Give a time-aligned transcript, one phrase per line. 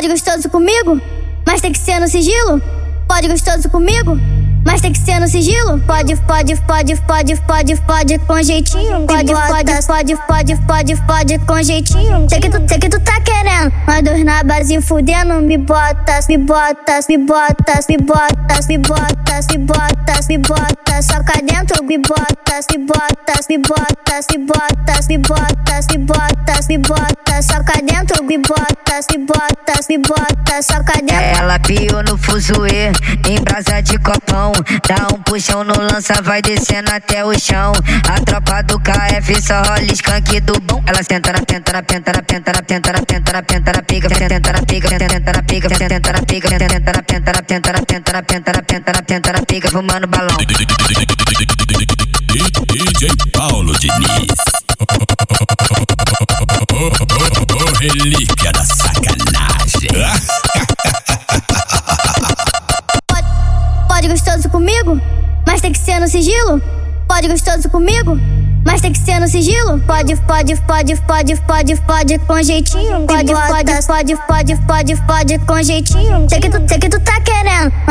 [0.00, 0.98] Pode gostoso comigo,
[1.46, 2.58] mas tem que ser no sigilo.
[3.06, 4.18] Pode gostoso comigo,
[4.64, 5.78] mas tem que ser no sigilo.
[5.80, 9.06] Pode, pode, pode, pode, pode, pode com jeitinho.
[9.06, 12.26] Pode, pode, pode, pode, pode, pode com jeitinho.
[12.30, 13.70] Sei que tu, sei que tu tá querendo.
[13.86, 15.34] Nós dois na base fudendo.
[15.42, 21.04] Me botas, me botas, me botas, me botas, me botas, me botas, me botas.
[21.04, 26.78] Soca dentro, me botas, me botas, me botas, me botas, me botas, me botas, me
[26.78, 27.29] botas.
[28.30, 30.66] Me botas, me botas, me botas.
[30.66, 31.16] Soca dentro.
[31.16, 32.92] Ela piou no fuzuê,
[33.28, 34.52] em brasa de copão.
[34.86, 37.72] Dá um puxão no lança, vai descendo até o chão.
[38.08, 40.80] A tropa do KF só rola skunk do bom.
[40.86, 43.82] Ela senta na penta, na penta, na penta, na penta, na penta, na penta, na
[43.82, 47.72] pica, tenta na pica, tenta na pica, tenta na pica, tenta na penta, na penta,
[47.72, 50.36] na penta, na penta, na penta, na penta, na pica, fumando balão.
[52.68, 54.49] DJ Paulo Diniz.
[57.80, 59.88] Relíquia da sacanagem.
[63.08, 63.26] Pode,
[63.88, 65.00] pode gostoso comigo,
[65.46, 66.60] mas tem que ser no sigilo.
[67.08, 68.18] Pode gostoso comigo,
[68.66, 69.80] mas tem que ser no sigilo.
[69.86, 73.06] Pode, pode, pode, pode, pode, pode com jeitinho.
[73.06, 76.28] Pode, pode, pode, pode, pode, pode com jeitinho.
[76.28, 77.40] Sei que tu, sei que tu tá querendo.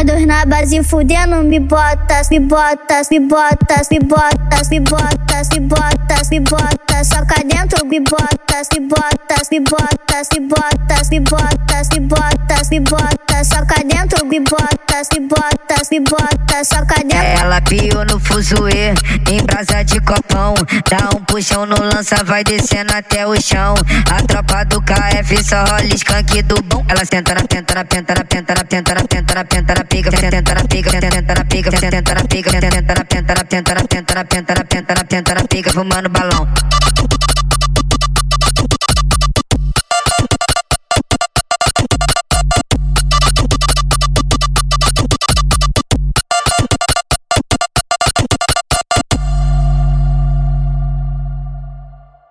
[0.00, 1.44] Dois na base fudendo.
[1.44, 7.08] Me botas, me botas, me botas, me botas, me botas, me botas, me botas.
[7.08, 12.80] Soca dentro, me botas, me botas, me botas, me botas, me botas, me botas, me
[12.80, 13.48] botas.
[13.48, 16.68] Soca dentro, me botas, me botas, botas.
[16.68, 17.18] Soca dentro.
[17.18, 18.94] Ela piou no fuzuê,
[19.30, 20.54] em brasa de copão.
[20.88, 23.74] Dá um puxão no lança, vai descendo até o chão.
[24.10, 26.84] A tropa do KF só rola skunk do bom.
[26.88, 29.84] Ela senta na penta, na penta, na penta, na penta, na penta, na penta, na
[29.84, 33.74] pica, tenta na pica, tenta na pica, tenta na pica, tenta na penta, na penta,
[33.74, 36.71] na penta, na penta, na penta, na penta, na pica, fumando balão.